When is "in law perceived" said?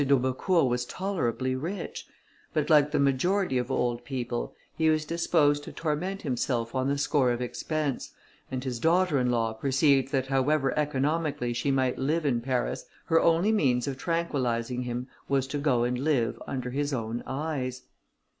9.19-10.11